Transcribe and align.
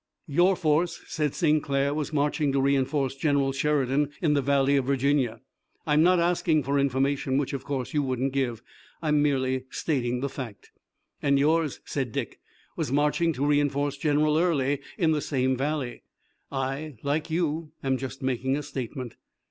"Your 0.25 0.55
force," 0.55 1.03
said 1.05 1.35
St. 1.35 1.61
Clair, 1.61 1.93
"was 1.93 2.11
marching 2.11 2.51
to 2.53 2.59
reinforce 2.59 3.13
General 3.15 3.51
Sheridan 3.51 4.09
in 4.19 4.33
the 4.33 4.41
Valley 4.41 4.75
of 4.75 4.85
Virginia. 4.85 5.41
I'm 5.85 6.01
not 6.01 6.17
asking 6.19 6.63
for 6.63 6.79
information, 6.79 7.37
which 7.37 7.53
of 7.53 7.63
course 7.65 7.93
you 7.93 8.01
wouldn't 8.01 8.33
give. 8.33 8.63
I'm 9.03 9.21
merely 9.21 9.65
stating 9.69 10.21
the 10.21 10.27
fact." 10.27 10.71
"And 11.21 11.37
yours," 11.37 11.81
said 11.85 12.11
Dick, 12.13 12.39
"was 12.75 12.91
marching 12.91 13.31
to 13.33 13.45
reinforce 13.45 13.95
General 13.95 14.39
Early 14.39 14.79
in 14.97 15.11
the 15.11 15.21
same 15.21 15.55
valley. 15.55 16.01
I, 16.51 16.95
like 17.03 17.29
you, 17.29 17.71
am 17.83 17.99
just 17.99 18.23
making 18.23 18.57
a 18.57 18.63
statement." 18.63 19.17